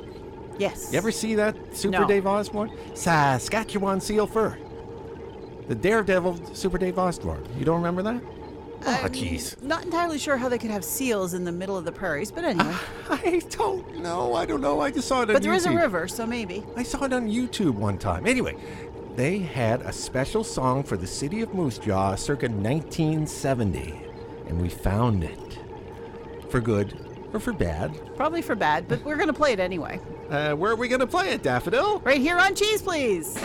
Yes. 0.58 0.92
You 0.92 0.98
ever 0.98 1.10
see 1.10 1.34
that 1.36 1.56
Super 1.74 2.00
No. 2.00 2.06
Dave 2.06 2.26
Osborne? 2.26 2.70
Saskatchewan 2.92 4.02
seal 4.02 4.26
fur. 4.26 4.58
The 5.68 5.74
Daredevil 5.74 6.54
Super 6.54 6.78
Dave 6.78 6.98
Osborne. 6.98 7.44
You 7.58 7.64
don't 7.64 7.76
remember 7.76 8.02
that? 8.02 8.22
Oh, 8.84 9.00
I'm 9.02 9.10
jeez. 9.10 9.60
Not 9.62 9.84
entirely 9.84 10.18
sure 10.18 10.36
how 10.36 10.48
they 10.48 10.58
could 10.58 10.70
have 10.70 10.84
seals 10.84 11.34
in 11.34 11.44
the 11.44 11.50
middle 11.50 11.76
of 11.76 11.84
the 11.84 11.90
prairies, 11.92 12.30
but 12.30 12.44
anyway. 12.44 12.74
I 13.10 13.42
don't 13.50 13.96
know. 13.98 14.34
I 14.34 14.46
don't 14.46 14.60
know. 14.60 14.80
I 14.80 14.90
just 14.92 15.08
saw 15.08 15.22
it 15.22 15.28
on 15.28 15.34
but 15.34 15.42
there 15.42 15.54
is 15.54 15.66
a 15.66 15.70
YouTube. 15.70 15.76
river, 15.76 16.08
so 16.08 16.24
maybe. 16.24 16.64
I 16.76 16.84
saw 16.84 17.04
it 17.04 17.12
on 17.12 17.28
YouTube 17.28 17.74
one 17.74 17.98
time. 17.98 18.26
Anyway, 18.26 18.56
they 19.16 19.38
had 19.38 19.80
a 19.82 19.92
special 19.92 20.44
song 20.44 20.84
for 20.84 20.96
the 20.96 21.06
city 21.06 21.40
of 21.40 21.52
Moose 21.52 21.78
Jaw 21.78 22.14
circa 22.14 22.46
1970, 22.48 23.98
and 24.46 24.60
we 24.60 24.68
found 24.68 25.24
it. 25.24 25.58
For 26.48 26.60
good 26.60 26.96
or 27.32 27.40
for 27.40 27.52
bad. 27.52 27.92
Probably 28.16 28.40
for 28.40 28.54
bad, 28.54 28.86
but 28.86 29.02
we're 29.04 29.16
going 29.16 29.26
to 29.26 29.32
play 29.32 29.52
it 29.52 29.58
anyway. 29.58 30.00
Uh, 30.30 30.54
where 30.54 30.70
are 30.70 30.76
we 30.76 30.86
going 30.86 31.00
to 31.00 31.06
play 31.08 31.30
it, 31.30 31.42
Daffodil? 31.42 32.00
Right 32.00 32.20
here 32.20 32.38
on 32.38 32.54
Cheese, 32.54 32.82
please. 32.82 33.36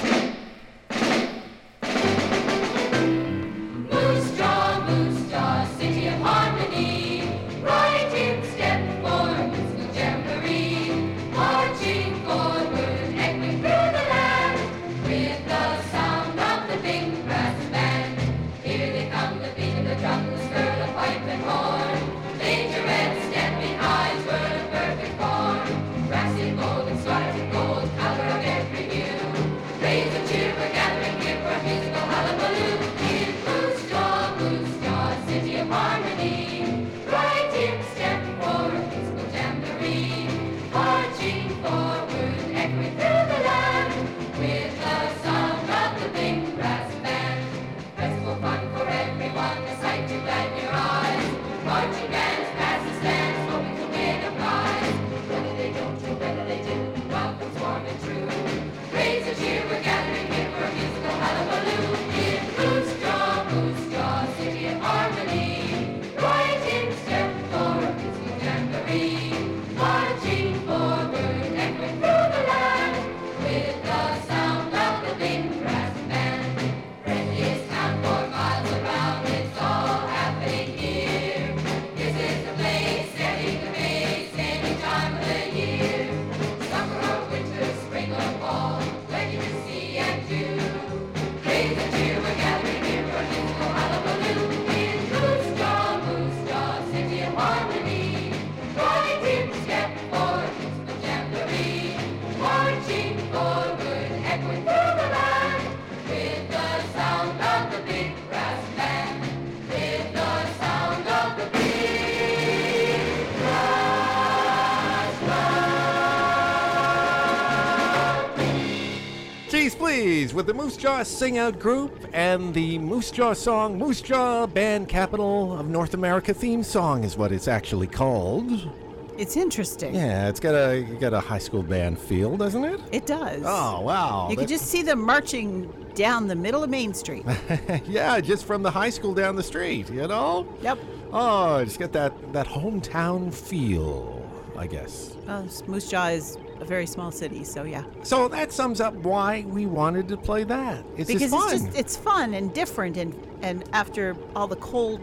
Please 119.91 120.34
with 120.34 120.45
the 120.45 120.54
Moose 120.54 120.77
Jaw 120.77 121.04
Sing 121.04 121.38
Out 121.38 121.60
Group 121.60 122.08
and 122.13 122.54
the 122.54 122.80
Moose 122.80 123.12
Jaw 123.12 123.34
song 123.34 123.77
Moose 123.77 123.99
Jaw 123.99 124.47
Band 124.47 124.88
Capital 124.88 125.60
of 125.60 125.67
North 125.67 125.95
America 125.95 126.34
theme 126.34 126.63
song 126.63 127.04
is 127.04 127.17
what 127.17 127.34
it's 127.34 127.49
actually 127.49 127.88
called. 127.88 128.71
It's 129.17 129.36
interesting. 129.36 129.93
Yeah, 129.93 130.30
it's 130.30 130.39
got 130.39 130.56
a 130.56 130.84
got 131.01 131.13
a 131.13 131.19
high 131.19 131.39
school 131.39 131.62
band 131.62 131.99
feel, 131.99 132.38
doesn't 132.38 132.63
it? 132.63 132.80
It 132.93 133.06
does. 133.06 133.43
Oh 133.45 133.82
wow! 133.82 134.30
You 134.30 134.38
can 134.38 134.47
just 134.47 134.67
see 134.67 134.82
them 134.82 135.01
marching 135.01 135.69
down 135.93 136.30
the 136.30 136.38
middle 136.38 136.63
of 136.63 136.69
Main 136.69 136.93
Street. 136.93 137.25
yeah, 137.86 138.21
just 138.21 138.45
from 138.45 138.63
the 138.63 138.71
high 138.71 138.91
school 138.91 139.13
down 139.13 139.36
the 139.36 139.43
street, 139.43 139.89
you 139.89 140.08
know? 140.08 140.47
Yep. 140.62 140.80
Oh, 141.12 141.65
just 141.65 141.80
get 141.80 141.91
that 141.91 142.13
that 142.32 142.47
hometown 142.47 143.34
feel, 143.34 144.25
I 144.58 144.67
guess. 144.67 145.17
Uh, 145.27 145.45
Moose 145.67 145.89
Jaw 145.89 146.08
is 146.08 146.38
a 146.62 146.65
very 146.65 146.86
small 146.86 147.12
city, 147.12 147.43
so 147.43 147.63
yeah. 147.63 147.84
So 148.04 148.28
that 148.30 148.52
sums 148.52 148.80
up 148.80 148.93
why 148.93 149.45
we 149.47 149.65
wanted 149.65 150.08
to 150.10 150.17
play 150.17 150.43
that. 150.45 150.86
It's 150.95 151.08
because 151.08 151.32
just 151.32 151.34
fun. 151.34 151.54
it's 151.54 151.63
just 151.63 151.78
it's 151.78 151.97
fun 151.97 152.34
and 152.36 152.54
different, 152.54 152.97
and 152.97 153.15
and 153.41 153.63
after 153.74 154.15
all 154.36 154.47
the 154.47 154.56
cold 154.58 155.02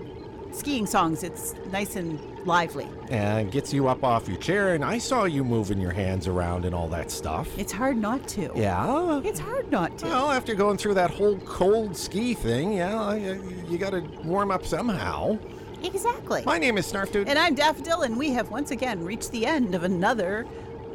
skiing 0.52 0.86
songs, 0.86 1.22
it's 1.22 1.54
nice 1.70 1.96
and 1.96 2.18
lively. 2.46 2.88
and 3.10 3.50
gets 3.50 3.72
you 3.72 3.88
up 3.88 4.02
off 4.02 4.28
your 4.28 4.38
chair. 4.38 4.74
And 4.74 4.84
I 4.84 4.98
saw 4.98 5.24
you 5.24 5.44
moving 5.44 5.80
your 5.80 5.92
hands 5.92 6.26
around 6.26 6.64
and 6.64 6.74
all 6.74 6.88
that 6.88 7.10
stuff. 7.10 7.48
It's 7.58 7.72
hard 7.72 7.96
not 7.96 8.26
to. 8.28 8.50
Yeah. 8.54 9.20
It's 9.24 9.40
hard 9.40 9.70
not 9.70 9.98
to. 9.98 10.06
Well, 10.06 10.30
after 10.30 10.54
going 10.54 10.78
through 10.78 10.94
that 10.94 11.10
whole 11.10 11.38
cold 11.40 11.96
ski 11.96 12.34
thing, 12.34 12.72
yeah, 12.72 13.14
you, 13.14 13.64
you 13.68 13.78
got 13.78 13.90
to 13.90 14.00
warm 14.24 14.50
up 14.50 14.64
somehow. 14.64 15.38
Exactly. 15.82 16.42
My 16.44 16.58
name 16.58 16.76
is 16.78 16.90
Snarf 16.90 17.12
Dude. 17.12 17.28
And 17.28 17.38
I'm 17.38 17.54
Daffodil, 17.54 18.02
and 18.02 18.16
we 18.16 18.30
have 18.30 18.50
once 18.50 18.70
again 18.70 19.04
reached 19.04 19.30
the 19.30 19.46
end 19.46 19.74
of 19.74 19.84
another 19.84 20.46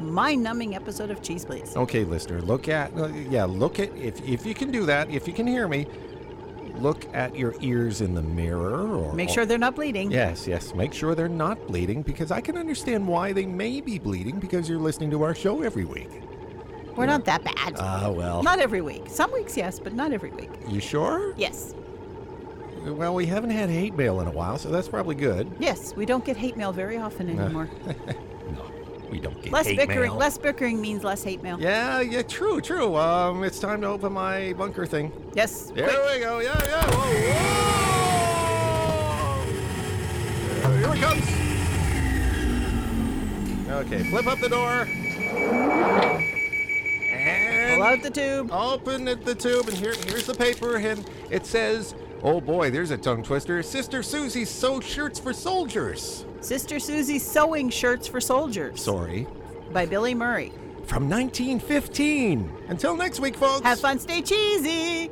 mind-numbing 0.04 0.74
episode 0.74 1.10
of 1.10 1.22
Cheese 1.22 1.44
Please. 1.44 1.76
Okay, 1.76 2.04
listener, 2.04 2.40
look 2.42 2.68
at 2.68 2.96
uh, 2.96 3.08
yeah, 3.08 3.44
look 3.44 3.78
at 3.80 3.94
if 3.96 4.20
if 4.26 4.46
you 4.46 4.54
can 4.54 4.70
do 4.70 4.86
that, 4.86 5.10
if 5.10 5.26
you 5.26 5.34
can 5.34 5.46
hear 5.46 5.66
me, 5.68 5.86
look 6.76 7.06
at 7.14 7.36
your 7.36 7.54
ears 7.60 8.00
in 8.00 8.14
the 8.14 8.22
mirror 8.22 8.86
or 8.96 9.12
Make 9.14 9.30
sure 9.30 9.46
they're 9.46 9.58
not 9.58 9.76
bleeding. 9.76 10.10
Yes, 10.10 10.46
yes, 10.46 10.74
make 10.74 10.92
sure 10.92 11.14
they're 11.14 11.28
not 11.28 11.66
bleeding 11.66 12.02
because 12.02 12.30
I 12.30 12.40
can 12.40 12.56
understand 12.56 13.06
why 13.06 13.32
they 13.32 13.46
may 13.46 13.80
be 13.80 13.98
bleeding 13.98 14.38
because 14.38 14.68
you're 14.68 14.78
listening 14.78 15.10
to 15.10 15.22
our 15.22 15.34
show 15.34 15.62
every 15.62 15.84
week. 15.84 16.10
We're 16.96 17.06
not 17.06 17.24
that 17.24 17.42
bad. 17.42 17.74
Ah, 17.78 18.08
well. 18.08 18.42
Not 18.42 18.60
every 18.60 18.80
week. 18.80 19.08
Some 19.08 19.32
weeks, 19.32 19.56
yes, 19.56 19.80
but 19.80 19.94
not 19.94 20.12
every 20.12 20.30
week. 20.30 20.50
You 20.68 20.80
sure? 20.80 21.34
Yes. 21.36 21.74
Well, 22.84 23.14
we 23.14 23.26
haven't 23.26 23.50
had 23.50 23.68
hate 23.70 23.96
mail 23.96 24.20
in 24.20 24.28
a 24.28 24.30
while, 24.30 24.58
so 24.58 24.68
that's 24.68 24.88
probably 24.88 25.14
good. 25.14 25.50
Yes, 25.58 25.94
we 25.96 26.06
don't 26.06 26.24
get 26.24 26.36
hate 26.36 26.56
mail 26.56 26.70
very 26.72 26.98
often 26.98 27.30
anymore. 27.30 27.68
We 29.10 29.20
don't 29.20 29.40
get 29.42 29.52
less 29.52 29.66
hate 29.66 29.76
bickering. 29.76 30.10
mail. 30.10 30.16
Less 30.18 30.38
bickering 30.38 30.80
means 30.80 31.04
less 31.04 31.22
hate 31.22 31.42
mail. 31.42 31.58
Yeah, 31.60 32.00
yeah, 32.00 32.22
true, 32.22 32.60
true. 32.60 32.96
Um, 32.96 33.44
it's 33.44 33.58
time 33.58 33.80
to 33.82 33.86
open 33.88 34.12
my 34.12 34.52
bunker 34.54 34.86
thing. 34.86 35.12
Yes. 35.34 35.70
There 35.74 35.86
we 35.86 36.20
go. 36.20 36.40
Yeah, 36.40 36.60
yeah. 36.64 36.84
Whoa, 36.90 37.00
whoa. 40.64 40.78
Here 40.78 40.92
it 40.94 41.00
comes. 41.00 41.24
Okay, 43.86 44.04
flip 44.10 44.26
up 44.26 44.38
the 44.40 44.48
door. 44.48 44.86
And 47.10 47.74
Pull 47.74 47.82
out 47.82 48.02
the 48.02 48.10
tube. 48.10 48.50
Open 48.52 49.08
it, 49.08 49.24
the 49.24 49.34
tube, 49.34 49.68
and 49.68 49.76
here, 49.76 49.94
here's 50.06 50.26
the 50.26 50.34
paper, 50.34 50.76
and 50.76 51.04
it 51.30 51.46
says, 51.46 51.94
"Oh 52.24 52.40
boy, 52.40 52.70
there's 52.70 52.90
a 52.90 52.96
tongue 52.96 53.22
twister." 53.22 53.62
Sister 53.62 54.02
Susie 54.02 54.44
sews 54.44 54.82
shirts 54.84 55.20
for 55.20 55.32
soldiers. 55.32 56.24
Sister 56.40 56.80
Susie 56.80 57.18
Sewing 57.18 57.70
Shirts 57.70 58.06
for 58.08 58.20
Soldiers 58.20 58.82
Sorry, 58.82 59.26
by 59.72 59.86
Billy 59.86 60.14
Murray. 60.14 60.52
from 60.86 61.08
1915. 61.08 62.50
Until 62.68 62.96
next 62.96 63.20
week, 63.20 63.36
folks. 63.36 63.62
Have 63.62 63.80
fun, 63.80 63.98
stay 63.98 64.20
cheesy. 64.20 65.10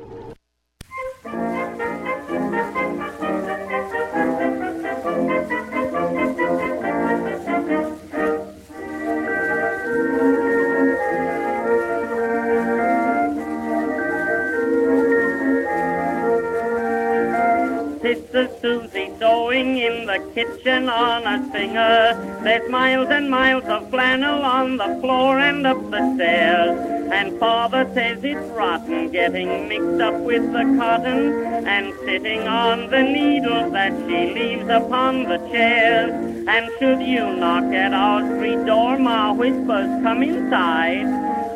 The 20.13 20.19
kitchen 20.35 20.89
on 20.89 21.25
a 21.25 21.51
singer. 21.51 22.41
There's 22.43 22.69
miles 22.69 23.09
and 23.09 23.31
miles 23.31 23.63
of 23.65 23.89
flannel 23.89 24.43
on 24.43 24.77
the 24.77 24.99
floor 25.01 25.39
and 25.39 25.65
up 25.65 25.81
the 25.89 26.13
stairs. 26.13 26.77
And 27.11 27.39
father 27.39 27.89
says 27.95 28.23
it's 28.23 28.47
rotten 28.51 29.11
getting 29.11 29.67
mixed 29.67 30.01
up 30.01 30.19
with 30.21 30.45
the 30.53 30.65
cotton 30.77 31.65
and 31.65 31.93
sitting 32.05 32.47
on 32.47 32.91
the 32.91 33.01
needles 33.01 33.71
that 33.73 33.93
she 34.05 34.19
leaves 34.37 34.69
upon 34.69 35.23
the 35.23 35.37
chairs. 35.51 36.11
And 36.47 36.69
should 36.77 37.01
you 37.01 37.35
knock 37.35 37.65
at 37.73 37.93
our 37.93 38.21
street 38.35 38.63
door, 38.67 38.99
Ma 38.99 39.33
whispers, 39.33 39.91
come 40.03 40.21
inside. 40.21 41.07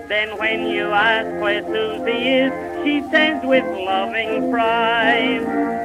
Then 0.09 0.29
when 0.39 0.65
you 0.67 0.85
ask 0.85 1.29
where 1.41 1.63
Susie 1.63 2.27
is, 2.41 2.51
she 2.83 3.01
says 3.11 3.39
with 3.43 3.65
loving 3.65 4.49
pride. 4.49 5.76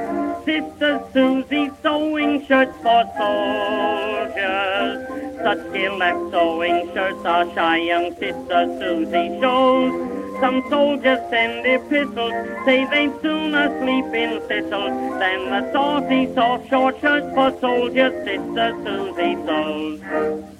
Sister 0.45 1.01
Susie 1.13 1.71
sewing 1.81 2.45
shirts 2.45 2.75
for 2.81 3.03
soldiers. 3.17 5.07
Such 5.41 5.59
at 5.75 6.17
sewing 6.31 6.91
shirts 6.93 7.25
our 7.25 7.45
shy 7.53 7.77
young 7.77 8.11
sister 8.15 8.65
Susie 8.79 9.39
shows. 9.39 9.93
Some 10.41 10.63
soldiers 10.69 11.19
send 11.29 11.65
epistles, 11.65 12.33
say 12.65 12.85
they'd 12.91 13.21
sooner 13.21 13.67
sleep 13.79 14.13
in 14.13 14.41
thistles 14.49 15.19
than 15.19 15.49
the 15.49 15.71
saucy 15.71 16.33
soft 16.33 16.69
short 16.69 16.99
shirts 16.99 17.33
for 17.33 17.57
soldiers 17.61 18.13
Sister 18.25 18.75
Susie 18.83 19.35
sews. 19.45 20.52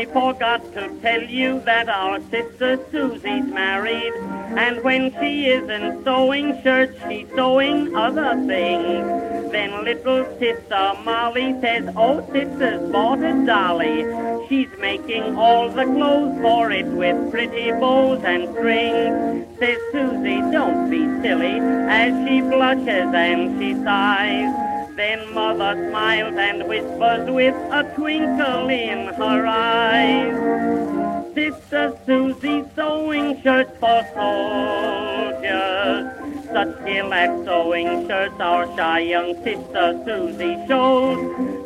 I 0.00 0.06
forgot 0.06 0.62
to 0.72 0.88
tell 1.02 1.22
you 1.24 1.60
that 1.66 1.90
our 1.90 2.20
sister 2.30 2.78
Susie's 2.90 3.44
married, 3.44 4.14
and 4.56 4.82
when 4.82 5.12
she 5.20 5.48
isn't 5.48 6.04
sewing 6.04 6.58
shirts, 6.62 6.98
she's 7.06 7.28
sewing 7.34 7.94
other 7.94 8.34
things. 8.46 9.52
Then 9.52 9.84
little 9.84 10.24
sister 10.38 10.94
Molly 11.04 11.54
says, 11.60 11.92
Oh, 11.94 12.26
sister's 12.32 12.90
bought 12.90 13.22
a 13.22 13.44
dolly. 13.44 14.06
She's 14.48 14.70
making 14.78 15.36
all 15.36 15.68
the 15.68 15.84
clothes 15.84 16.40
for 16.40 16.70
it 16.70 16.86
with 16.86 17.30
pretty 17.30 17.70
bows 17.72 18.24
and 18.24 18.48
strings. 18.54 19.58
Says 19.58 19.80
Susie, 19.92 20.40
don't 20.50 20.88
be 20.88 21.04
silly, 21.20 21.58
as 21.60 22.26
she 22.26 22.40
blushes 22.40 23.12
and 23.12 23.60
she 23.60 23.74
sighs. 23.84 24.69
Then 25.00 25.32
mother 25.32 25.88
smiles 25.88 26.36
and 26.36 26.68
whispers 26.68 27.30
with 27.30 27.54
a 27.72 27.84
twinkle 27.96 28.68
in 28.68 29.06
her 29.14 29.46
eyes. 29.46 30.34
Sister 31.32 31.96
Susie 32.04 32.64
sewing 32.76 33.40
shirts 33.40 33.72
for 33.80 34.02
soldiers. 34.14 36.04
Such 36.52 36.72
skill 36.82 37.14
at 37.14 37.30
sewing 37.46 38.08
shirts 38.08 38.38
our 38.40 38.66
shy 38.76 38.98
young 38.98 39.42
sister 39.42 39.98
Susie 40.04 40.58
shows. 40.68 41.18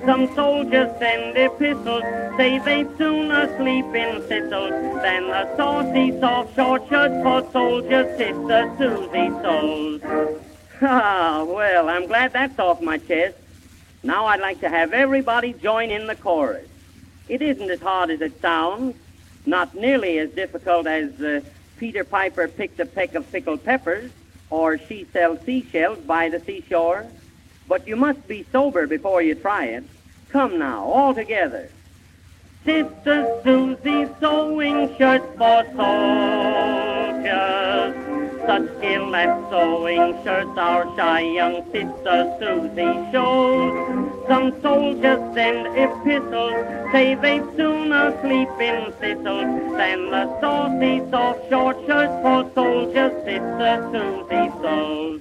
Some 0.06 0.32
soldiers 0.36 0.96
send 1.00 1.36
epistles, 1.36 2.04
say 2.36 2.60
they'd 2.60 2.96
sooner 2.96 3.48
sleep 3.56 3.86
in 3.86 4.22
thistles 4.28 4.70
than 5.02 5.26
the 5.26 5.56
saucy 5.56 6.20
soft 6.20 6.54
short 6.54 6.88
shirts 6.88 7.20
for 7.24 7.42
soldiers 7.50 8.16
sister 8.16 8.72
Susie 8.78 9.30
sews. 9.42 10.53
Ah, 10.86 11.44
well, 11.44 11.88
I'm 11.88 12.06
glad 12.06 12.34
that's 12.34 12.58
off 12.58 12.82
my 12.82 12.98
chest. 12.98 13.36
Now 14.02 14.26
I'd 14.26 14.40
like 14.40 14.60
to 14.60 14.68
have 14.68 14.92
everybody 14.92 15.54
join 15.54 15.90
in 15.90 16.06
the 16.06 16.14
chorus. 16.14 16.68
It 17.28 17.40
isn't 17.40 17.70
as 17.70 17.80
hard 17.80 18.10
as 18.10 18.20
it 18.20 18.38
sounds, 18.42 18.94
not 19.46 19.74
nearly 19.74 20.18
as 20.18 20.30
difficult 20.30 20.86
as 20.86 21.18
uh, 21.22 21.40
Peter 21.78 22.04
Piper 22.04 22.48
picked 22.48 22.80
a 22.80 22.86
peck 22.86 23.14
of 23.14 23.30
pickled 23.32 23.64
peppers 23.64 24.10
or 24.50 24.76
she 24.78 25.06
sells 25.12 25.40
seashells 25.46 25.98
by 26.00 26.28
the 26.28 26.40
seashore. 26.40 27.06
But 27.66 27.88
you 27.88 27.96
must 27.96 28.28
be 28.28 28.44
sober 28.52 28.86
before 28.86 29.22
you 29.22 29.34
try 29.34 29.66
it. 29.66 29.84
Come 30.28 30.58
now, 30.58 30.84
all 30.84 31.14
together. 31.14 31.70
Sister 32.64 33.40
Susie 33.42 34.06
sewing 34.20 34.94
shirts 34.96 35.26
for 35.38 35.64
soldiers. 35.74 36.43
Such 38.46 38.66
skill 38.76 39.16
at 39.16 39.50
sewing 39.50 40.22
shirts 40.22 40.58
our 40.58 40.84
shy 40.96 41.20
young 41.20 41.64
sister 41.72 42.36
Susie 42.38 43.10
shows. 43.10 43.72
Some 44.28 44.60
soldiers 44.60 45.20
send 45.34 45.66
epistles, 45.76 46.54
say 46.92 47.14
they'd 47.14 47.44
sooner 47.56 48.12
sleep 48.20 48.48
in 48.60 48.92
thistles 49.00 49.76
than 49.78 50.10
the 50.10 50.40
saucy 50.40 51.02
soft 51.10 51.48
short 51.48 51.76
shirts 51.86 52.12
for 52.22 52.50
soldiers 52.54 53.12
sister 53.24 53.88
Susie 53.92 54.50
sews. 54.60 55.20